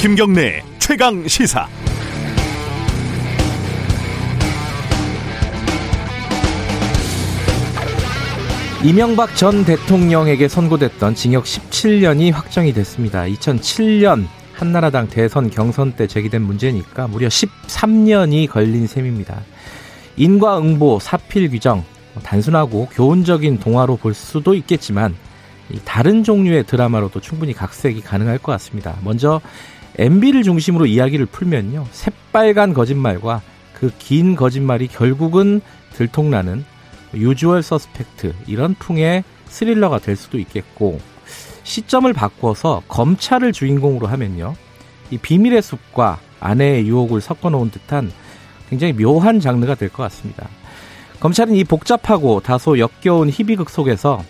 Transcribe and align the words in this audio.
김경래 0.00 0.62
최강 0.78 1.26
시사. 1.26 1.68
이명박 8.84 9.34
전 9.34 9.64
대통령에게 9.64 10.46
선고됐던 10.46 11.16
징역 11.16 11.44
17년이 11.44 12.32
확정이 12.32 12.72
됐습니다. 12.72 13.24
2007년 13.24 14.28
한나라당 14.54 15.08
대선 15.08 15.50
경선 15.50 15.92
때 15.92 16.06
제기된 16.06 16.42
문제니까 16.42 17.08
무려 17.08 17.26
13년이 17.26 18.48
걸린 18.48 18.86
셈입니다. 18.86 19.42
인과응보, 20.18 20.98
사필 21.00 21.48
규정, 21.48 21.84
단순하고 22.22 22.88
교훈적인 22.92 23.60
동화로 23.60 23.96
볼 23.96 24.14
수도 24.14 24.54
있겠지만 24.54 25.14
다른 25.84 26.24
종류의 26.24 26.64
드라마로도 26.64 27.20
충분히 27.20 27.52
각색이 27.52 28.00
가능할 28.00 28.38
것 28.38 28.52
같습니다. 28.52 28.96
먼저 29.04 29.40
MB를 29.96 30.42
중심으로 30.42 30.86
이야기를 30.86 31.26
풀면요. 31.26 31.86
새빨간 31.92 32.74
거짓말과 32.74 33.42
그 33.74 33.90
긴 33.98 34.34
거짓말이 34.34 34.88
결국은 34.88 35.60
들통나는 35.92 36.64
유주얼 37.14 37.62
서스펙트 37.62 38.34
이런 38.48 38.74
풍의 38.74 39.22
스릴러가 39.46 39.98
될 40.00 40.16
수도 40.16 40.38
있겠고 40.38 41.00
시점을 41.62 42.12
바꿔서 42.12 42.82
검찰을 42.88 43.52
주인공으로 43.52 44.08
하면요. 44.08 44.54
이 45.10 45.18
비밀의 45.18 45.62
숲과 45.62 46.18
아내의 46.40 46.88
유혹을 46.88 47.20
섞어 47.20 47.50
놓은 47.50 47.70
듯한 47.70 48.10
굉장히 48.68 48.92
묘한 48.92 49.40
장르가 49.40 49.74
될 49.74 49.88
것 49.88 50.02
같습니다. 50.04 50.48
검찰은 51.20 51.54
이 51.56 51.64
복잡하고 51.64 52.40
다소 52.40 52.78
역겨운 52.78 53.28
희비극 53.30 53.70
속에서 53.70 54.22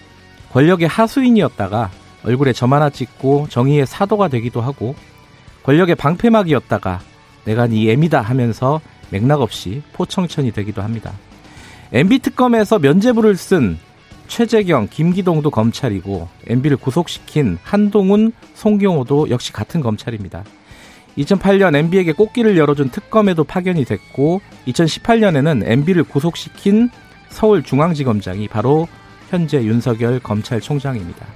권력의 0.52 0.88
하수인이었다가 0.88 1.90
얼굴에 2.24 2.52
점 2.52 2.72
하나 2.72 2.90
찍고 2.90 3.48
정의의 3.50 3.86
사도가 3.86 4.28
되기도 4.28 4.60
하고 4.60 4.94
권력의 5.64 5.94
방패막이었다가 5.96 7.00
내가 7.44 7.66
네 7.66 7.90
애미다 7.92 8.20
하면서 8.20 8.80
맥락 9.10 9.40
없이 9.40 9.82
포청천이 9.92 10.52
되기도 10.52 10.82
합니다. 10.82 11.12
MB 11.92 12.18
특검에서 12.20 12.78
면죄부를 12.78 13.36
쓴 13.36 13.78
최재경, 14.28 14.88
김기동도 14.90 15.50
검찰이고 15.50 16.28
MB를 16.46 16.76
구속시킨 16.76 17.58
한동훈, 17.62 18.32
송경호도 18.54 19.30
역시 19.30 19.52
같은 19.52 19.80
검찰입니다. 19.80 20.44
2008년 21.18 21.74
MB에게 21.74 22.12
꽃길을 22.12 22.56
열어준 22.56 22.90
특검에도 22.90 23.44
파견이 23.44 23.84
됐고 23.84 24.40
2018년에는 24.66 25.62
MB를 25.66 26.04
구속시킨 26.04 26.90
서울중앙지검장이 27.30 28.48
바로 28.48 28.88
현재 29.28 29.62
윤석열 29.62 30.20
검찰총장입니다. 30.20 31.26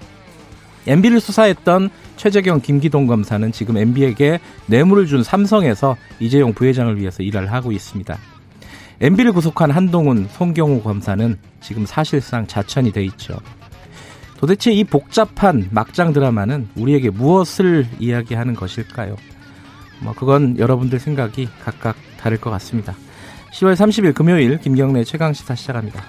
MB를 0.87 1.21
수사했던 1.21 1.91
최재경, 2.17 2.61
김기동 2.61 3.07
검사는 3.07 3.53
지금 3.53 3.77
MB에게 3.77 4.41
뇌물을 4.67 5.07
준 5.07 5.23
삼성에서 5.23 5.97
이재용 6.19 6.55
부회장을 6.55 6.99
위해서 6.99 7.23
일을 7.23 7.53
하고 7.53 7.73
있습니다. 7.73 8.17
MB를 9.01 9.33
구속한 9.33 9.71
한동훈, 9.71 10.29
송경호 10.31 10.83
검사는 10.83 11.37
지금 11.61 11.87
사실상 11.87 12.47
자천이 12.47 12.93
돼 12.93 13.05
있죠. 13.05 13.39
도대체 14.39 14.73
이 14.73 14.83
복잡한 14.83 15.69
막장 15.71 16.13
드라마는 16.13 16.69
우리에게 16.75 17.11
무엇을 17.11 17.87
이야기하는 18.01 18.55
것일까요? 18.55 19.17
뭐 20.03 20.12
그건 20.14 20.58
여러분들 20.58 20.98
생각이 20.98 21.48
각각 21.62 21.97
다를 22.19 22.39
것 22.39 22.50
같습니다. 22.50 22.95
10월 23.53 23.75
30일 23.75 24.14
금요일 24.14 24.58
김경래 24.58 25.05
최강 25.05 25.33
시사 25.33 25.55
시작합니다. 25.55 26.03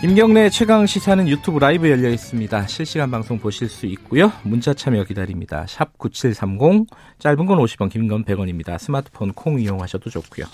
김경래 0.00 0.48
최강 0.48 0.86
시사는 0.86 1.28
유튜브 1.28 1.58
라이브 1.58 1.90
열려 1.90 2.08
있습니다. 2.08 2.66
실시간 2.68 3.10
방송 3.10 3.38
보실 3.38 3.68
수 3.68 3.84
있고요. 3.84 4.32
문자 4.44 4.72
참여 4.72 5.04
기다립니다. 5.04 5.66
샵 5.68 5.98
9730 5.98 6.86
짧은 7.18 7.44
건 7.44 7.58
50원, 7.58 7.90
긴 7.90 8.08
건 8.08 8.24
100원입니다. 8.24 8.78
스마트폰 8.78 9.32
콩 9.34 9.60
이용하셔도 9.60 10.08
좋고요. 10.08 10.46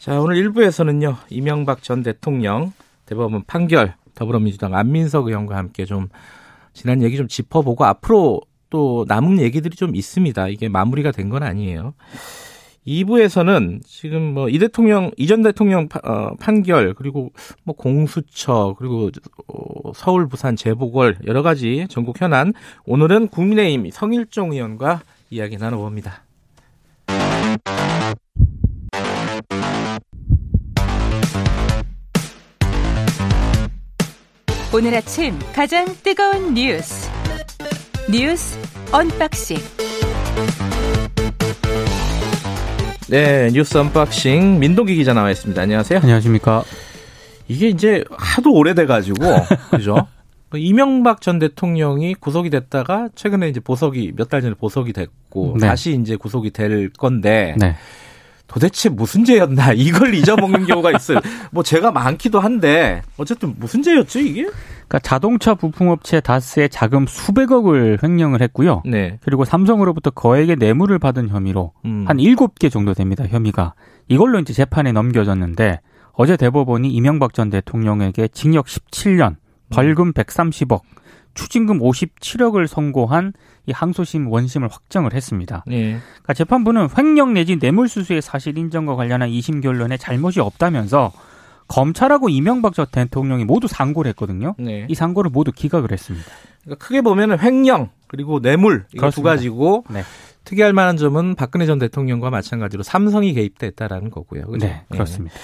자, 0.00 0.18
오늘 0.20 0.34
1부에서는요. 0.36 1.16
이명박 1.30 1.84
전 1.84 2.02
대통령 2.02 2.72
대법원 3.06 3.44
판결 3.46 3.94
더불어민주당 4.14 4.74
안민석 4.74 5.26
의원과 5.28 5.56
함께 5.56 5.84
좀 5.84 6.08
지난 6.72 7.02
얘기 7.02 7.16
좀 7.16 7.28
짚어보고 7.28 7.84
앞으로 7.84 8.40
또 8.70 9.04
남은 9.08 9.40
얘기들이 9.40 9.76
좀 9.76 9.94
있습니다. 9.94 10.48
이게 10.48 10.68
마무리가 10.68 11.12
된 11.12 11.28
건 11.30 11.42
아니에요. 11.42 11.94
2부에서는 12.86 13.80
지금 13.86 14.34
뭐 14.34 14.48
이 14.48 14.58
대통령 14.58 15.10
이전 15.16 15.42
대통령 15.42 15.88
파, 15.88 16.00
어, 16.04 16.34
판결 16.38 16.92
그리고 16.94 17.32
뭐 17.62 17.74
공수처 17.74 18.74
그리고 18.78 19.10
어, 19.48 19.92
서울 19.94 20.28
부산 20.28 20.54
재보궐 20.54 21.18
여러 21.26 21.42
가지 21.42 21.86
전국 21.88 22.20
현안 22.20 22.52
오늘은 22.84 23.28
국민의힘 23.28 23.90
성일종 23.90 24.52
의원과 24.52 25.00
이야기 25.30 25.56
나눠봅니다. 25.56 26.24
오늘 34.74 34.94
아침 34.94 35.38
가장 35.54 35.86
뜨거운 36.02 36.54
뉴스 36.54 37.08
뉴스 38.10 38.58
언박싱 38.92 39.56
네, 43.08 43.48
뉴스 43.52 43.76
언박싱 43.78 44.58
민동기 44.58 44.96
기자 44.96 45.12
나와 45.12 45.30
있습니다. 45.30 45.60
안녕하세요. 45.60 46.00
안녕하십니까. 46.00 46.64
이게 47.48 47.68
이제 47.68 48.02
하도 48.10 48.52
오래돼 48.54 48.86
가지고 48.86 49.18
그죠? 49.70 50.06
이명박 50.56 51.20
전 51.20 51.38
대통령이 51.38 52.14
구속이 52.14 52.48
됐다가 52.50 53.08
최근에 53.14 53.48
이제 53.48 53.60
보석이 53.60 54.12
몇 54.16 54.28
달 54.28 54.40
전에 54.40 54.54
보석이 54.54 54.92
됐고 54.92 55.56
네. 55.60 55.66
다시 55.68 55.92
이제 56.00 56.16
구속이 56.16 56.50
될 56.50 56.90
건데 56.90 57.54
네. 57.58 57.76
도대체 58.54 58.88
무슨 58.88 59.24
죄였나 59.24 59.72
이걸 59.74 60.14
잊어먹는 60.14 60.66
경우가 60.66 60.92
있어요. 60.92 61.18
뭐 61.50 61.64
죄가 61.64 61.90
많기도 61.90 62.38
한데 62.38 63.02
어쨌든 63.16 63.56
무슨 63.58 63.82
죄였죠 63.82 64.20
이게? 64.20 64.42
그러니까 64.42 65.00
자동차 65.00 65.54
부품업체 65.54 66.20
다스의 66.20 66.68
자금 66.68 67.04
수백억을 67.08 67.98
횡령을 68.00 68.42
했고요. 68.42 68.82
네. 68.86 69.18
그리고 69.22 69.44
삼성으로부터 69.44 70.10
거액의 70.10 70.56
뇌물을 70.56 70.96
받은 71.00 71.30
혐의로 71.30 71.72
음. 71.84 72.04
한 72.06 72.18
7개 72.18 72.70
정도 72.70 72.94
됩니다. 72.94 73.24
혐의가. 73.28 73.74
이걸로 74.06 74.38
이제 74.38 74.52
재판에 74.52 74.92
넘겨졌는데 74.92 75.80
어제 76.12 76.36
대법원이 76.36 76.88
이명박 76.92 77.34
전 77.34 77.50
대통령에게 77.50 78.28
징역 78.28 78.66
17년, 78.66 79.34
벌금 79.70 80.12
130억, 80.12 80.82
추징금 81.34 81.78
57억을 81.80 82.66
선고한 82.66 83.32
이 83.66 83.72
항소심 83.72 84.30
원심을 84.30 84.68
확정을 84.68 85.14
했습니다. 85.14 85.64
네. 85.66 85.98
그러니까 86.08 86.34
재판부는 86.34 86.88
횡령 86.96 87.34
내지 87.34 87.56
뇌물수수의 87.56 88.22
사실 88.22 88.56
인정과 88.56 88.96
관련한 88.96 89.30
2심 89.30 89.62
결론에 89.62 89.96
잘못이 89.96 90.40
없다면서 90.40 91.12
검찰하고 91.68 92.28
이명박 92.28 92.74
전 92.74 92.86
대통령이 92.90 93.44
모두 93.44 93.68
상고를 93.68 94.10
했거든요. 94.10 94.54
네. 94.58 94.86
이 94.88 94.94
상고를 94.94 95.30
모두 95.30 95.50
기각을 95.50 95.92
했습니다. 95.92 96.26
그러니까 96.62 96.84
크게 96.84 97.00
보면은 97.00 97.38
횡령 97.38 97.90
그리고 98.06 98.40
뇌물 98.40 98.86
이거 98.92 99.10
두 99.10 99.22
가지고 99.22 99.84
네. 99.90 100.02
특이할 100.44 100.72
만한 100.72 100.96
점은 100.96 101.34
박근혜 101.34 101.66
전 101.66 101.78
대통령과 101.78 102.30
마찬가지로 102.30 102.82
삼성이 102.82 103.32
개입됐다라는 103.32 104.10
거고요. 104.10 104.46
그죠? 104.46 104.66
네, 104.66 104.84
그렇습니다. 104.90 105.34
네. 105.34 105.40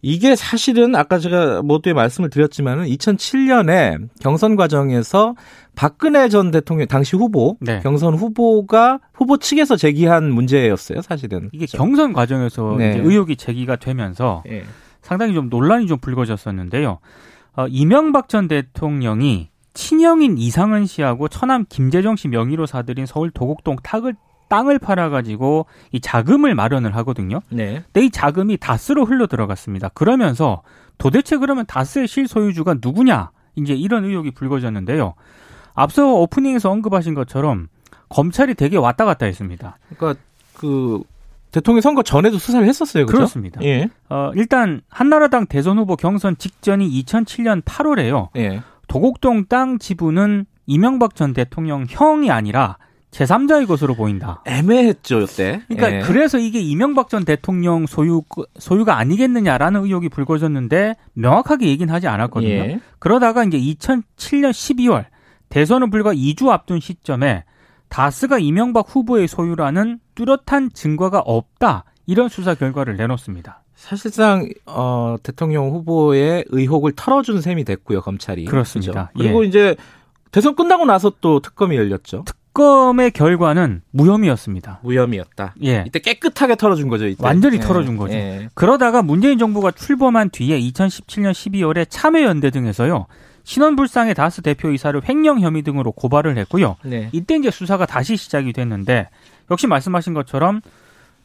이게 0.00 0.36
사실은 0.36 0.94
아까 0.94 1.18
제가 1.18 1.62
모두에 1.62 1.92
말씀을 1.92 2.30
드렸지만은 2.30 2.86
2007년에 2.86 4.08
경선 4.20 4.56
과정에서 4.56 5.34
박근혜 5.74 6.28
전 6.28 6.50
대통령 6.50 6.86
당시 6.86 7.16
후보 7.16 7.56
네. 7.60 7.80
경선 7.82 8.14
후보가 8.14 9.00
후보 9.12 9.38
측에서 9.38 9.76
제기한 9.76 10.30
문제였어요, 10.30 11.02
사실은. 11.02 11.50
이게 11.52 11.66
그렇죠? 11.66 11.78
경선 11.78 12.12
과정에서 12.12 12.76
네. 12.78 12.98
의혹이 12.98 13.36
제기가 13.36 13.76
되면서 13.76 14.42
네. 14.46 14.64
상당히 15.02 15.34
좀 15.34 15.48
논란이 15.48 15.86
좀 15.86 15.98
불거졌었는데요. 15.98 16.98
어, 17.56 17.66
이명박 17.68 18.28
전 18.28 18.46
대통령이 18.46 19.48
친형인 19.74 20.38
이상은 20.38 20.86
씨하고 20.86 21.28
처남 21.28 21.64
김재정 21.68 22.16
씨 22.16 22.28
명의로 22.28 22.66
사들인 22.66 23.06
서울 23.06 23.30
도곡동 23.30 23.76
탁을 23.82 24.14
땅을 24.48 24.78
팔아가지고 24.78 25.66
이 25.92 26.00
자금을 26.00 26.54
마련을 26.54 26.94
하거든요. 26.96 27.40
네. 27.50 27.82
근데 27.92 28.06
이 28.06 28.10
자금이 28.10 28.56
다스로 28.56 29.04
흘러 29.04 29.26
들어갔습니다. 29.26 29.88
그러면서 29.88 30.62
도대체 30.98 31.36
그러면 31.36 31.64
다스의 31.66 32.08
실소유주가 32.08 32.76
누구냐? 32.82 33.30
이제 33.56 33.74
이런 33.74 34.04
의혹이 34.04 34.32
불거졌는데요. 34.32 35.14
앞서 35.74 36.12
오프닝에서 36.14 36.70
언급하신 36.70 37.14
것처럼 37.14 37.68
검찰이 38.08 38.54
되게 38.54 38.76
왔다 38.76 39.04
갔다 39.04 39.26
했습니다. 39.26 39.78
그러니까 39.96 40.20
그 40.54 41.02
대통령 41.50 41.80
선거 41.80 42.02
전에도 42.02 42.38
수사를 42.38 42.66
했었어요. 42.66 43.06
그렇죠? 43.06 43.18
그렇습니다 43.18 43.62
예. 43.62 43.88
어, 44.08 44.30
일단 44.34 44.82
한나라당 44.88 45.46
대선 45.46 45.78
후보 45.78 45.96
경선 45.96 46.36
직전이 46.38 46.88
2007년 47.02 47.62
8월에요. 47.62 48.28
예. 48.36 48.62
도곡동 48.86 49.46
땅 49.46 49.78
지분은 49.78 50.46
이명박 50.66 51.14
전 51.14 51.32
대통령 51.32 51.86
형이 51.88 52.30
아니라 52.30 52.76
제3자의 53.10 53.66
것으로 53.66 53.94
보인다. 53.94 54.42
애매했죠, 54.46 55.22
이때. 55.22 55.62
그러니까 55.68 55.96
예. 55.96 56.00
그래서 56.02 56.38
이게 56.38 56.60
이명박 56.60 57.08
전 57.08 57.24
대통령 57.24 57.86
소유 57.86 58.22
소유가 58.58 58.98
아니겠느냐라는 58.98 59.84
의혹이 59.84 60.08
불거졌는데 60.10 60.94
명확하게 61.14 61.68
얘기는 61.68 61.92
하지 61.92 62.06
않았거든요. 62.06 62.50
예. 62.50 62.80
그러다가 62.98 63.44
이제 63.44 63.58
2007년 63.58 64.50
12월 64.50 65.06
대선은 65.48 65.90
불과 65.90 66.12
2주 66.12 66.48
앞둔 66.48 66.80
시점에 66.80 67.44
다스가 67.88 68.38
이명박 68.38 68.86
후보의 68.94 69.28
소유라는 69.28 70.00
뚜렷한 70.14 70.70
증거가 70.74 71.20
없다. 71.20 71.84
이런 72.06 72.28
수사 72.28 72.54
결과를 72.54 72.96
내놓습니다. 72.96 73.62
사실상 73.74 74.48
어, 74.66 75.16
대통령 75.22 75.70
후보의 75.70 76.44
의혹을 76.48 76.92
털어준 76.96 77.40
셈이 77.40 77.64
됐고요, 77.64 78.02
검찰이. 78.02 78.44
그렇습니다. 78.44 78.92
그렇죠? 78.92 79.10
그리고 79.16 79.44
예. 79.44 79.48
이제 79.48 79.76
대선 80.30 80.54
끝나고 80.54 80.84
나서 80.84 81.12
또 81.20 81.40
특검이 81.40 81.76
열렸죠. 81.76 82.24
특 82.26 82.37
검의 82.58 83.12
결과는 83.12 83.82
무혐의였습니다. 83.92 84.80
무혐의였다. 84.82 85.54
예. 85.62 85.84
이때 85.86 86.00
깨끗하게 86.00 86.56
털어준 86.56 86.88
거죠. 86.88 87.06
이때. 87.06 87.24
완전히 87.24 87.58
예. 87.58 87.60
털어준 87.60 87.96
거죠. 87.96 88.14
예. 88.14 88.48
그러다가 88.54 89.00
문재인 89.00 89.38
정부가 89.38 89.70
출범한 89.70 90.28
뒤에 90.28 90.58
2017년 90.58 91.30
12월에 91.30 91.86
참여연대 91.88 92.50
등에서요. 92.50 93.06
신원불상의 93.44 94.16
다스 94.16 94.42
대표이사를 94.42 95.00
횡령 95.08 95.38
혐의 95.38 95.62
등으로 95.62 95.92
고발을 95.92 96.36
했고요. 96.36 96.74
네. 96.84 97.10
이때 97.12 97.36
이제 97.36 97.48
수사가 97.52 97.86
다시 97.86 98.16
시작이 98.16 98.52
됐는데 98.52 99.08
역시 99.52 99.68
말씀하신 99.68 100.12
것처럼 100.12 100.60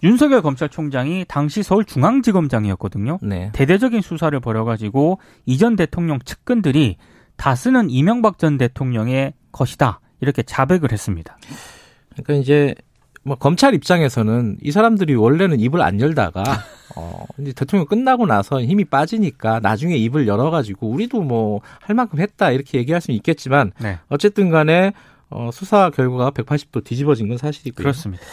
윤석열 0.04 0.44
검찰총장이 0.44 1.26
당시 1.28 1.64
서울중앙지검장이었거든요. 1.64 3.18
네. 3.24 3.50
대대적인 3.54 4.02
수사를 4.02 4.40
벌여가지고 4.40 5.18
이전 5.48 5.76
대통령 5.76 6.20
측근들이 6.20 6.98
다스는 7.38 7.90
이명박 7.90 8.38
전 8.38 8.60
대통령의 8.60 9.34
것이다 9.52 10.00
이렇게 10.24 10.42
자백을 10.42 10.92
했습니다. 10.92 11.38
그러니까 12.14 12.34
이제 12.34 12.74
뭐 13.24 13.38
검찰 13.38 13.74
입장에서는 13.74 14.58
이 14.62 14.72
사람들이 14.72 15.16
원래는 15.16 15.60
입을 15.60 15.82
안 15.82 16.00
열다가 16.02 16.44
어 16.96 17.26
이제 17.40 17.54
대통령 17.54 17.86
끝나고 17.86 18.26
나서 18.26 18.62
힘이 18.62 18.86
빠지니까 18.86 19.60
나중에 19.62 19.96
입을 19.96 20.28
열어가지고 20.28 20.88
우리도 20.90 21.22
뭐 21.22 21.62
할 21.80 21.96
만큼 21.96 22.20
했다 22.20 22.52
이렇게 22.52 22.78
얘기할 22.80 23.02
수는 23.02 23.16
있겠지만 23.18 23.72
네. 23.80 24.00
어쨌든 24.10 24.50
간에 24.50 24.94
어 25.30 25.50
수사 25.52 25.90
결과가 25.90 26.32
180도 26.32 26.84
뒤집어진 26.84 27.28
건 27.28 27.38
사실이고요. 27.38 27.84
그렇습니다. 27.84 28.24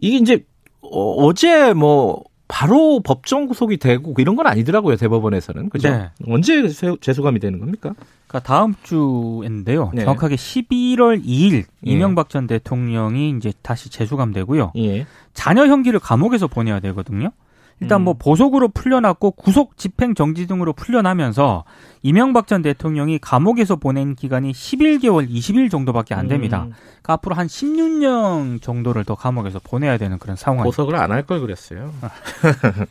이게 0.00 0.16
이제 0.18 0.44
어, 0.80 1.24
어제 1.24 1.72
뭐 1.72 2.22
바로 2.50 3.00
법정 3.00 3.46
구속이 3.46 3.76
되고 3.76 4.14
이런 4.18 4.36
건 4.36 4.46
아니더라고요 4.46 4.96
대법원에서는 4.96 5.70
그죠? 5.70 5.88
네. 5.88 6.10
언제 6.26 6.68
재수감이 7.00 7.38
되는 7.38 7.58
겁니까? 7.58 7.94
그러니까 8.26 8.40
다음 8.40 8.74
주인데요. 8.82 9.90
네. 9.94 10.04
정확하게 10.04 10.36
11월 10.36 11.24
2일 11.24 11.54
예. 11.54 11.64
이명박 11.82 12.28
전 12.28 12.46
대통령이 12.46 13.34
이제 13.36 13.52
다시 13.62 13.90
재수감되고요. 13.90 14.72
예. 14.76 15.06
자녀 15.32 15.66
형기를 15.66 16.00
감옥에서 16.00 16.46
보내야 16.48 16.80
되거든요. 16.80 17.30
일단 17.80 18.02
뭐 18.02 18.14
음. 18.14 18.18
보석으로 18.18 18.68
풀려났고 18.68 19.30
구속 19.32 19.76
집행 19.78 20.14
정지 20.14 20.46
등으로 20.46 20.72
풀려나면서 20.74 21.64
이명박 22.02 22.46
전 22.46 22.60
대통령이 22.62 23.18
감옥에서 23.18 23.76
보낸 23.76 24.14
기간이 24.14 24.52
11개월 24.52 25.28
20일 25.30 25.70
정도밖에 25.70 26.14
안 26.14 26.28
됩니다. 26.28 26.64
음. 26.64 26.72
그러니까 27.02 27.12
앞으로 27.14 27.34
한 27.34 27.46
16년 27.46 28.60
정도를 28.60 29.04
더 29.04 29.14
감옥에서 29.14 29.60
보내야 29.64 29.96
되는 29.98 30.18
그런 30.18 30.36
상황. 30.36 30.64
보석을 30.64 30.94
안 30.96 31.10
할 31.10 31.24
걸 31.24 31.40
그랬어요. 31.40 31.92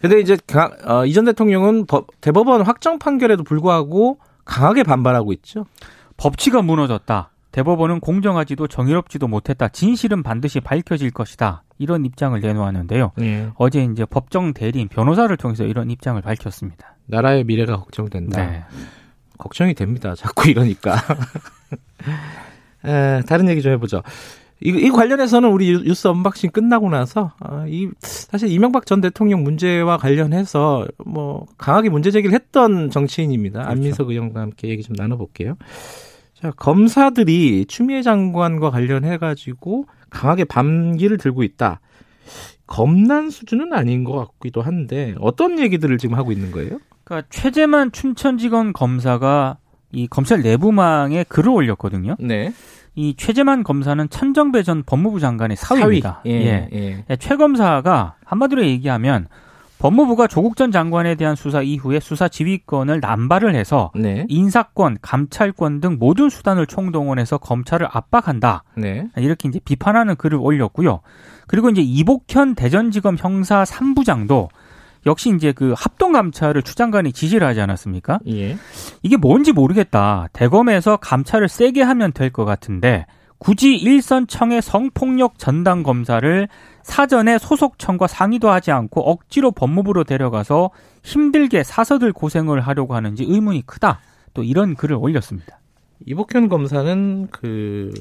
근데 0.00 0.20
이제 0.20 0.36
어, 0.84 1.04
이전 1.06 1.24
대통령은 1.24 1.86
법, 1.86 2.08
대법원 2.20 2.62
확정 2.62 2.98
판결에도 2.98 3.42
불구하고 3.44 4.18
강하게 4.44 4.82
반발하고 4.82 5.32
있죠. 5.34 5.66
법치가 6.16 6.62
무너졌다. 6.62 7.30
대법원은 7.56 8.00
공정하지도 8.00 8.66
정의롭지도 8.66 9.28
못했다. 9.28 9.68
진실은 9.68 10.22
반드시 10.22 10.60
밝혀질 10.60 11.10
것이다. 11.10 11.62
이런 11.78 12.04
입장을 12.04 12.38
내놓았는데요. 12.38 13.12
예. 13.22 13.48
어제 13.56 13.82
이제 13.82 14.04
법정 14.04 14.52
대리인 14.52 14.88
변호사를 14.88 15.34
통해서 15.38 15.64
이런 15.64 15.90
입장을 15.90 16.20
밝혔습니다. 16.20 16.96
나라의 17.06 17.44
미래가 17.44 17.76
걱정된다. 17.78 18.44
네. 18.44 18.62
걱정이 19.38 19.72
됩니다. 19.72 20.14
자꾸 20.14 20.50
이러니까. 20.50 20.96
에, 22.84 23.22
다른 23.26 23.48
얘기 23.48 23.62
좀 23.62 23.72
해보죠. 23.72 24.02
이, 24.62 24.68
이 24.68 24.90
관련해서는 24.90 25.48
우리 25.50 25.82
뉴스 25.82 26.08
unboxing 26.08 26.50
끝나고 26.50 26.90
나서 26.90 27.32
아, 27.40 27.64
이 27.66 27.88
사실 28.00 28.50
이명박 28.50 28.84
전 28.84 29.00
대통령 29.00 29.42
문제와 29.42 29.96
관련해서 29.96 30.86
뭐 31.06 31.46
강하게 31.56 31.88
문제 31.88 32.10
제기를 32.10 32.34
했던 32.34 32.90
정치인입니다. 32.90 33.60
그렇죠. 33.60 33.70
안민석 33.70 34.10
의원과 34.10 34.42
함께 34.42 34.68
얘기 34.68 34.82
좀 34.82 34.94
나눠볼게요. 34.94 35.56
자, 36.40 36.52
검사들이 36.56 37.64
추미애 37.66 38.02
장관과 38.02 38.70
관련해 38.70 39.16
가지고 39.16 39.86
강하게 40.10 40.44
반기를 40.44 41.16
들고 41.16 41.42
있다. 41.42 41.80
겁난 42.66 43.30
수준은 43.30 43.72
아닌 43.72 44.04
것 44.04 44.12
같기도 44.12 44.60
한데 44.60 45.14
어떤 45.20 45.58
얘기들을 45.58 45.96
지금 45.98 46.16
하고 46.16 46.32
있는 46.32 46.50
거예요? 46.50 46.78
그러니까 47.04 47.28
최재만 47.30 47.92
춘천지검 47.92 48.72
검사가 48.72 49.58
이 49.92 50.08
검찰 50.08 50.42
내부망에 50.42 51.24
글을 51.24 51.48
올렸거든요. 51.48 52.16
네. 52.18 52.52
이 52.94 53.14
최재만 53.16 53.62
검사는 53.62 54.08
천정배 54.08 54.62
전 54.62 54.82
법무부 54.84 55.20
장관의 55.20 55.56
사위입니다. 55.56 56.20
사위. 56.22 56.34
예, 56.34 56.68
예. 56.72 57.04
예. 57.08 57.16
최 57.16 57.36
검사가 57.36 58.16
한마디로 58.24 58.64
얘기하면 58.64 59.28
법무부가 59.78 60.26
조국 60.26 60.56
전 60.56 60.72
장관에 60.72 61.16
대한 61.16 61.36
수사 61.36 61.60
이후에 61.60 62.00
수사 62.00 62.28
지휘권을 62.28 63.00
남발을 63.00 63.54
해서 63.54 63.90
네. 63.94 64.24
인사권, 64.28 64.96
감찰권 65.02 65.80
등 65.80 65.96
모든 65.98 66.30
수단을 66.30 66.66
총동원해서 66.66 67.38
검찰을 67.38 67.86
압박한다. 67.90 68.64
네. 68.76 69.06
이렇게 69.16 69.48
이제 69.48 69.60
비판하는 69.64 70.16
글을 70.16 70.38
올렸고요. 70.40 71.00
그리고 71.46 71.68
이제 71.68 71.82
이복현 71.82 72.54
대전지검 72.54 73.16
형사 73.18 73.64
3부장도 73.64 74.48
역시 75.04 75.32
이제 75.36 75.52
그 75.52 75.74
합동 75.76 76.12
감찰을 76.12 76.62
추 76.62 76.74
장관이 76.74 77.12
지시를 77.12 77.46
하지 77.46 77.60
않았습니까? 77.60 78.18
예. 78.28 78.56
이게 79.02 79.16
뭔지 79.16 79.52
모르겠다. 79.52 80.26
대검에서 80.32 80.96
감찰을 80.96 81.48
세게 81.48 81.82
하면 81.82 82.12
될 82.12 82.30
것 82.30 82.44
같은데 82.44 83.06
굳이 83.38 83.76
일선청의 83.76 84.62
성폭력 84.62 85.38
전담 85.38 85.82
검사를 85.82 86.48
사전에 86.82 87.38
소속청과 87.38 88.06
상의도 88.06 88.50
하지 88.50 88.70
않고 88.70 89.02
억지로 89.02 89.50
법무부로 89.50 90.04
데려가서 90.04 90.70
힘들게 91.02 91.62
사서들 91.62 92.12
고생을 92.12 92.60
하려고 92.60 92.94
하는지 92.94 93.24
의문이 93.26 93.66
크다. 93.66 94.00
또 94.34 94.42
이런 94.42 94.74
글을 94.74 94.96
올렸습니다. 94.96 95.60
이복현 96.04 96.48
검사는 96.48 97.28
그 97.30 97.92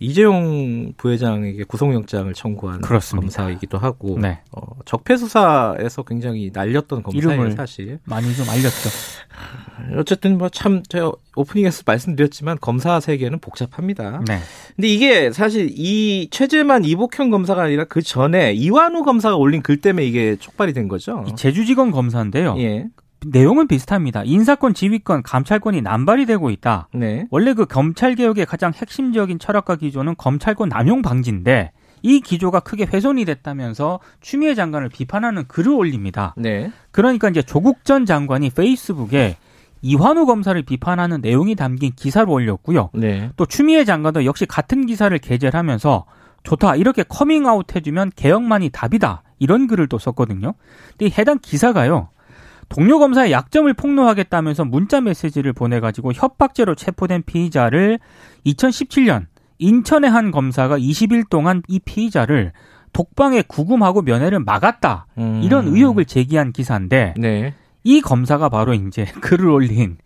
이재용 0.00 0.92
부회장에게 0.96 1.64
구속영장을 1.64 2.32
청구한 2.32 2.80
그렇습니다. 2.80 3.20
검사이기도 3.20 3.78
하고 3.78 4.18
네. 4.18 4.40
어, 4.52 4.62
적폐 4.84 5.16
수사에서 5.16 6.04
굉장히 6.04 6.50
날렸던 6.52 7.02
검사예요 7.02 7.50
사실 7.50 7.98
많이 8.04 8.32
좀 8.34 8.48
알렸죠. 8.48 8.90
어쨌든 9.96 10.38
뭐 10.38 10.48
참 10.48 10.82
제가 10.88 11.12
오프닝에서 11.36 11.82
말씀드렸지만 11.86 12.58
검사 12.60 13.00
세계는 13.00 13.38
복잡합니다. 13.38 14.22
네. 14.26 14.38
근데 14.74 14.88
이게 14.88 15.30
사실 15.30 15.68
이 15.70 16.28
최재만 16.30 16.84
이복현 16.84 17.30
검사가 17.30 17.62
아니라 17.62 17.84
그 17.84 18.02
전에 18.02 18.52
이완우 18.52 19.04
검사가 19.04 19.36
올린 19.36 19.62
글 19.62 19.76
때문에 19.76 20.04
이게 20.06 20.36
촉발이 20.36 20.72
된 20.72 20.88
거죠. 20.88 21.24
제주지검 21.36 21.90
검사인데요. 21.90 22.56
예. 22.58 22.86
내용은 23.26 23.66
비슷합니다. 23.66 24.22
인사권, 24.24 24.74
지휘권, 24.74 25.22
감찰권이 25.22 25.82
남발이 25.82 26.26
되고 26.26 26.50
있다. 26.50 26.88
네. 26.94 27.26
원래 27.30 27.52
그 27.52 27.66
검찰 27.66 28.14
개혁의 28.14 28.46
가장 28.46 28.72
핵심적인 28.74 29.38
철학과 29.38 29.76
기조는 29.76 30.14
검찰권 30.16 30.68
남용 30.68 31.02
방지인데 31.02 31.72
이 32.02 32.20
기조가 32.20 32.60
크게 32.60 32.84
훼손이 32.84 33.24
됐다면서 33.24 33.98
추미애 34.20 34.54
장관을 34.54 34.88
비판하는 34.88 35.48
글을 35.48 35.72
올립니다. 35.72 36.34
네. 36.36 36.70
그러니까 36.92 37.28
이제 37.28 37.42
조국 37.42 37.84
전 37.84 38.06
장관이 38.06 38.50
페이스북에 38.50 39.36
이환우 39.82 40.26
검사를 40.26 40.60
비판하는 40.62 41.20
내용이 41.20 41.54
담긴 41.54 41.92
기사를 41.94 42.28
올렸고요. 42.28 42.90
네. 42.94 43.30
또 43.36 43.46
추미애 43.46 43.84
장관도 43.84 44.24
역시 44.24 44.46
같은 44.46 44.86
기사를 44.86 45.16
게재를 45.18 45.58
하면서 45.58 46.04
좋다 46.42 46.76
이렇게 46.76 47.02
커밍아웃 47.02 47.74
해주면 47.74 48.12
개혁만이 48.16 48.70
답이다 48.70 49.22
이런 49.38 49.66
글을 49.66 49.88
또 49.88 49.98
썼거든요. 49.98 50.54
근데 50.96 51.14
해당 51.18 51.38
기사가요. 51.40 52.08
동료 52.68 52.98
검사의 52.98 53.32
약점을 53.32 53.72
폭로하겠다면서 53.72 54.64
문자 54.64 55.00
메시지를 55.00 55.52
보내가지고 55.52 56.12
협박죄로 56.12 56.74
체포된 56.74 57.22
피의자를 57.24 57.98
2017년 58.46 59.26
인천의 59.58 60.10
한 60.10 60.30
검사가 60.30 60.78
20일 60.78 61.28
동안 61.28 61.62
이 61.66 61.78
피의자를 61.78 62.52
독방에 62.92 63.42
구금하고 63.42 64.02
면회를 64.02 64.40
막았다 64.40 65.06
음. 65.18 65.40
이런 65.42 65.68
의혹을 65.68 66.04
제기한 66.04 66.52
기사인데 66.52 67.14
네. 67.16 67.54
이 67.88 68.02
검사가 68.02 68.50
바로 68.50 68.74
이제 68.74 69.06
글을 69.22 69.48
올린 69.48 69.96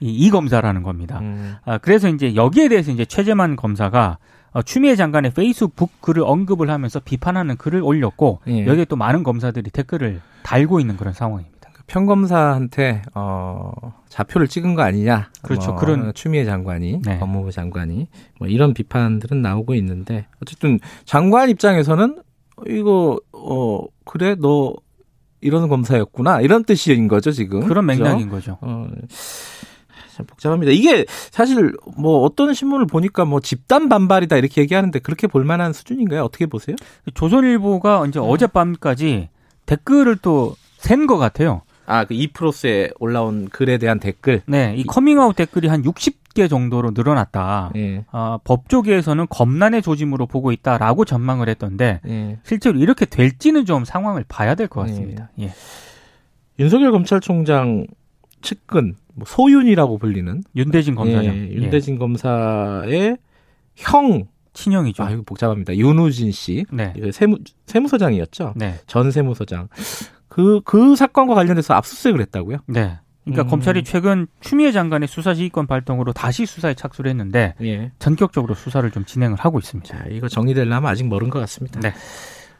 이, 0.00 0.12
이 0.12 0.28
검사라는 0.28 0.82
겁니다. 0.82 1.20
음. 1.20 1.54
아, 1.64 1.78
그래서 1.78 2.10
이제 2.10 2.34
여기에 2.34 2.68
대해서 2.68 2.90
이제 2.90 3.06
최재만 3.06 3.56
검사가 3.56 4.18
어, 4.50 4.60
추미애 4.60 4.96
장관의 4.96 5.32
페이스북 5.32 6.02
글을 6.02 6.24
언급을 6.26 6.68
하면서 6.68 7.00
비판하는 7.00 7.56
글을 7.56 7.80
올렸고 7.82 8.40
예. 8.48 8.66
여기에 8.66 8.84
또 8.84 8.96
많은 8.96 9.22
검사들이 9.22 9.70
댓글을 9.70 10.20
달고 10.42 10.78
있는 10.78 10.98
그런 10.98 11.14
상황입니다. 11.14 11.70
평검사한테 11.86 13.02
어 13.14 13.72
자표를 14.08 14.46
찍은 14.46 14.74
거 14.74 14.82
아니냐? 14.82 15.30
그렇죠. 15.42 15.72
뭐 15.72 15.80
그런 15.80 16.12
추미애 16.14 16.44
장관이 16.44 17.00
네. 17.02 17.18
법무부 17.18 17.50
장관이 17.50 18.08
뭐 18.38 18.48
이런 18.48 18.74
비판들은 18.74 19.40
나오고 19.40 19.74
있는데 19.74 20.26
어쨌든 20.42 20.78
장관 21.04 21.48
입장에서는 21.48 22.22
이거 22.68 23.18
어 23.32 23.84
그래 24.04 24.36
너 24.38 24.74
이런 25.42 25.68
검사였구나 25.68 26.40
이런 26.40 26.64
뜻인 26.64 27.08
거죠 27.08 27.30
지금 27.32 27.66
그런 27.66 27.84
맥락인 27.86 28.28
그죠? 28.30 28.56
거죠. 28.56 28.58
어, 28.62 28.86
참 30.14 30.26
복잡합니다. 30.26 30.72
이게 30.72 31.04
사실 31.30 31.72
뭐 31.96 32.20
어떤 32.20 32.52
신문을 32.54 32.86
보니까 32.86 33.24
뭐 33.24 33.40
집단 33.40 33.88
반발이다 33.88 34.36
이렇게 34.36 34.60
얘기하는데 34.62 34.98
그렇게 34.98 35.26
볼 35.26 35.44
만한 35.44 35.72
수준인가요? 35.72 36.22
어떻게 36.22 36.46
보세요? 36.46 36.76
조선일보가 37.14 38.06
이제 38.06 38.18
음. 38.18 38.24
어젯밤까지 38.28 39.28
댓글을 39.66 40.16
또 40.16 40.54
센 40.78 41.06
것 41.06 41.16
같아요. 41.16 41.62
아, 41.86 42.04
그 42.04 42.14
이프로스에 42.14 42.90
올라온 42.98 43.48
글에 43.48 43.78
대한 43.78 44.00
댓글. 44.00 44.42
네, 44.46 44.74
이 44.76 44.82
커밍아웃 44.84 45.36
댓글이 45.36 45.68
한 45.68 45.84
60 45.84 46.21
개 46.34 46.48
정도로 46.48 46.92
늘어났다. 46.94 47.72
예. 47.76 48.04
아, 48.10 48.38
법조계에서는 48.44 49.26
검난의 49.28 49.82
조짐으로 49.82 50.26
보고 50.26 50.52
있다라고 50.52 51.04
전망을 51.04 51.48
했던데 51.48 52.00
예. 52.08 52.38
실제로 52.44 52.78
이렇게 52.78 53.04
될지는 53.06 53.64
좀 53.64 53.84
상황을 53.84 54.24
봐야 54.28 54.54
될 54.54 54.68
것 54.68 54.80
같습니다. 54.86 55.30
예. 55.40 55.44
예. 55.44 55.52
윤석열 56.58 56.92
검찰총장 56.92 57.86
측근 58.40 58.94
뭐 59.14 59.24
소윤이라고 59.26 59.98
불리는 59.98 60.42
윤대진 60.56 60.94
검사장. 60.94 61.34
예, 61.34 61.48
윤대진 61.52 61.98
검사의 61.98 63.18
형 63.76 64.24
친형이죠. 64.54 65.02
아, 65.02 65.10
이거 65.10 65.22
복잡합니다. 65.24 65.74
윤우진 65.76 66.30
씨. 66.32 66.64
네. 66.70 66.92
세무, 67.12 67.38
세무서장이었죠. 67.66 68.52
네. 68.56 68.74
전 68.86 69.10
세무서장. 69.10 69.68
그, 70.28 70.60
그 70.64 70.94
사건과 70.96 71.34
관련해서 71.34 71.74
압수수색을 71.74 72.20
했다고요? 72.22 72.58
네. 72.66 72.98
그러니까 73.24 73.44
음. 73.44 73.48
검찰이 73.48 73.84
최근 73.84 74.26
추미애 74.40 74.72
장관의 74.72 75.08
수사 75.08 75.34
지휘권 75.34 75.66
발동으로 75.66 76.12
다시 76.12 76.44
수사에 76.44 76.74
착수를 76.74 77.08
했는데 77.10 77.54
예. 77.62 77.92
전격적으로 77.98 78.54
수사를 78.54 78.90
좀 78.90 79.04
진행을 79.04 79.38
하고 79.38 79.58
있습니다. 79.58 79.96
자, 79.96 80.04
이거 80.10 80.28
정리되려면 80.28 80.86
아직 80.86 81.06
멀은 81.06 81.30
것 81.30 81.38
같습니다. 81.40 81.80
네. 81.80 81.92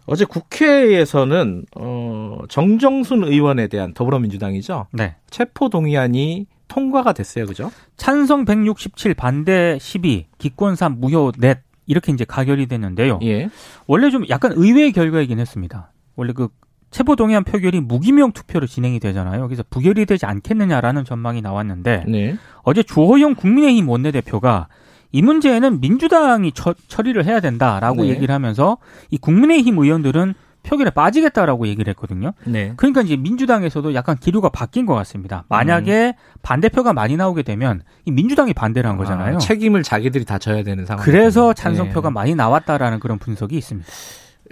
어제 0.07 0.25
국회에서는 0.25 1.65
어, 1.77 2.39
정정순 2.49 3.25
의원에 3.25 3.69
대한 3.69 3.93
더불어민주당이죠. 3.95 4.87
네. 4.93 5.17
체포 5.31 5.69
동의안이 5.69 6.47
통과가 6.69 7.13
됐어요, 7.13 7.47
그죠? 7.47 7.71
찬성 7.97 8.45
167, 8.45 9.15
반대 9.15 9.79
12, 9.81 10.27
기권 10.39 10.75
3, 10.75 11.01
무효 11.01 11.33
넷 11.39 11.61
이렇게 11.87 12.13
이제 12.13 12.25
가결이 12.25 12.67
됐는데요. 12.67 13.19
예. 13.23 13.49
원래 13.87 14.11
좀 14.11 14.25
약간 14.29 14.53
의외의 14.55 14.93
결과이긴 14.93 15.39
했습니다. 15.39 15.93
원래 16.17 16.33
그 16.33 16.49
체포 16.93 17.17
동의안 17.17 17.43
표결이 17.43 17.81
무기명 17.81 18.33
투표로 18.33 18.67
진행이 18.67 19.01
되잖아요. 19.01 19.49
그래서 19.49 19.65
부결이 19.69 20.07
되지 20.07 20.27
않겠느냐라는 20.27 21.05
전망이 21.05 21.41
나왔는데 21.41 22.05
네. 22.07 22.37
어제 22.63 22.83
주호영 22.83 23.35
국민의힘 23.35 23.89
원내대표가 23.89 24.69
이 25.11 25.23
문제에는 25.23 25.81
민주당이 25.81 26.53
처, 26.53 26.75
처리를 26.89 27.25
해야 27.25 27.41
된다라고 27.41 28.03
네. 28.03 28.11
얘기를 28.11 28.35
하면서 28.35 28.77
이 29.11 29.19
국민의힘 29.19 29.79
의원들은 29.79 30.35
표결에 30.63 30.91
빠지겠다라고 30.91 31.67
얘기를 31.67 31.91
했거든요. 31.91 32.33
네. 32.45 32.73
그러니까 32.77 33.01
이제 33.03 33.17
민주당에서도 33.17 33.95
약간 33.95 34.17
기류가 34.17 34.51
바뀐 34.51 34.87
것 34.87 34.95
같습니다. 34.95 35.45
만약에 35.49 36.15
음. 36.17 36.39
반대표가 36.43 36.93
많이 36.93 37.17
나오게 37.17 37.43
되면 37.43 37.83
이 38.05 38.13
민주당이 38.13 38.55
반대를 38.55 38.89
한 38.89 38.95
아, 38.95 38.99
거잖아요. 38.99 39.37
아, 39.37 39.39
책임을 39.39 39.83
자기들이 39.83 40.25
다 40.25 40.39
져야 40.39 40.63
되는 40.63 40.87
상황. 40.87 41.05
그래서 41.05 41.53
찬성표가 41.53 42.11
네. 42.11 42.15
많이 42.15 42.35
나왔다라는 42.35 43.01
그런 43.01 43.19
분석이 43.19 43.57
있습니다. 43.57 43.89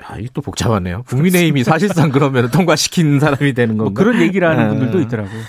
야, 0.02 0.16
이게 0.18 0.28
또 0.32 0.40
복잡하네요. 0.40 1.02
국민의힘이 1.04 1.64
사실상 1.64 2.10
그러면 2.10 2.50
통과시킨 2.50 3.18
사람이 3.20 3.52
되는 3.54 3.76
뭐 3.76 3.86
건가? 3.86 4.02
뭐 4.02 4.12
그런 4.12 4.22
얘기를 4.22 4.48
하는 4.48 4.64
아. 4.64 4.68
분들도 4.68 5.00
있더라고요. 5.00 5.40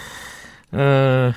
어, 0.73 1.31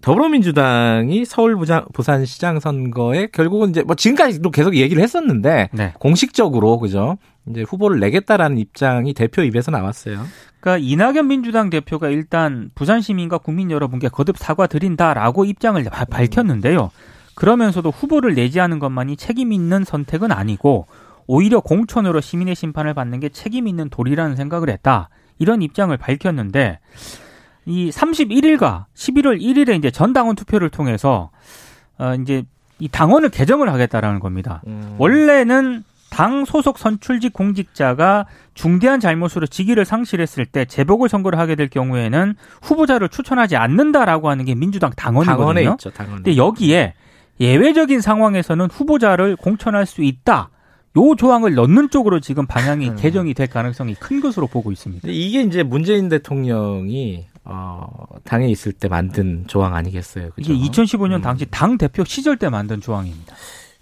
더불어민주당이 0.00 1.24
서울 1.24 1.56
부장, 1.56 1.86
부산시장 1.94 2.60
선거에 2.60 3.28
결국은 3.32 3.70
이제 3.70 3.82
뭐 3.82 3.96
지금까지도 3.96 4.50
계속 4.50 4.76
얘기를 4.76 5.02
했었는데 5.02 5.70
네. 5.72 5.94
공식적으로 5.98 6.78
그죠 6.78 7.16
이제 7.48 7.62
후보를 7.62 8.00
내겠다라는 8.00 8.58
입장이 8.58 9.14
대표 9.14 9.42
입에서 9.42 9.70
나왔어요. 9.70 10.26
그러니까 10.60 10.86
이낙연 10.86 11.28
민주당 11.28 11.70
대표가 11.70 12.08
일단 12.08 12.70
부산 12.74 13.00
시민과 13.00 13.38
국민 13.38 13.70
여러분께 13.70 14.08
거듭 14.08 14.36
사과드린다라고 14.36 15.46
입장을 15.46 15.82
밝혔는데요. 16.10 16.90
그러면서도 17.34 17.90
후보를 17.90 18.34
내지 18.34 18.60
않은 18.60 18.78
것만이 18.78 19.16
책임 19.16 19.52
있는 19.52 19.84
선택은 19.84 20.32
아니고 20.32 20.86
오히려 21.26 21.60
공천으로 21.60 22.20
시민의 22.20 22.54
심판을 22.54 22.94
받는 22.94 23.20
게 23.20 23.28
책임 23.28 23.66
있는 23.68 23.88
도리라는 23.88 24.36
생각을 24.36 24.70
했다. 24.70 25.08
이런 25.38 25.62
입장을 25.62 25.96
밝혔는데 25.96 26.78
이 27.66 27.90
31일과 27.90 28.84
11월 28.94 29.40
1일에 29.40 29.76
이제 29.78 29.90
전 29.90 30.12
당원 30.12 30.36
투표를 30.36 30.70
통해서 30.70 31.30
어 31.98 32.14
이제 32.14 32.44
이 32.78 32.88
당원을 32.88 33.30
개정을 33.30 33.72
하겠다라는 33.72 34.20
겁니다. 34.20 34.62
음. 34.66 34.96
원래는 34.98 35.84
당 36.10 36.44
소속 36.44 36.78
선출직 36.78 37.32
공직자가 37.32 38.26
중대한 38.54 39.00
잘못으로 39.00 39.46
직위를 39.46 39.84
상실했을 39.84 40.46
때 40.46 40.64
재보궐 40.64 41.08
선거를 41.08 41.38
하게 41.40 41.56
될 41.56 41.68
경우에는 41.68 42.36
후보자를 42.62 43.08
추천하지 43.08 43.56
않는다라고 43.56 44.28
하는 44.28 44.44
게 44.44 44.54
민주당 44.54 44.90
당원이거든요. 44.90 45.38
당원에 45.38 45.62
있죠, 45.72 45.90
당원에. 45.90 46.16
근데 46.22 46.36
여기에 46.36 46.94
예외적인 47.40 48.00
상황에서는 48.00 48.68
후보자를 48.70 49.34
공천할 49.34 49.86
수 49.86 50.02
있다. 50.04 50.50
요 50.96 51.14
조항을 51.16 51.54
넣는 51.54 51.90
쪽으로 51.90 52.20
지금 52.20 52.46
방향이 52.46 52.90
음. 52.90 52.96
개정이 52.96 53.34
될 53.34 53.48
가능성이 53.48 53.94
큰 53.94 54.20
것으로 54.20 54.46
보고 54.46 54.70
있습니다. 54.70 55.08
이게 55.10 55.42
이제 55.42 55.62
문재인 55.62 56.08
대통령이 56.08 57.26
어, 57.44 57.86
당에 58.24 58.48
있을 58.48 58.72
때 58.72 58.88
만든 58.88 59.44
조항 59.46 59.74
아니겠어요? 59.74 60.30
그죠? 60.30 60.52
이게 60.52 60.70
2015년 60.70 61.16
음. 61.16 61.20
당시 61.20 61.46
당 61.50 61.76
대표 61.76 62.04
시절 62.04 62.36
때 62.36 62.48
만든 62.48 62.80
조항입니다. 62.80 63.34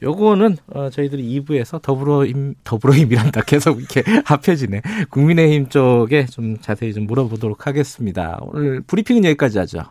요거는 0.03 0.57
어, 0.75 0.91
저희들이 0.91 1.41
2부에서 1.41 1.81
더불어힘 1.81 2.55
더불어힘이란다 2.65 3.43
계속 3.47 3.79
이렇게 3.79 4.03
합해지네. 4.25 4.83
국민의힘 5.11 5.69
쪽에 5.69 6.27
좀 6.27 6.59
자세히 6.59 6.93
좀 6.93 7.07
물어보도록 7.07 7.67
하겠습니다. 7.67 8.39
오늘 8.41 8.81
브리핑은 8.81 9.25
여기까지 9.25 9.59
하죠. 9.59 9.85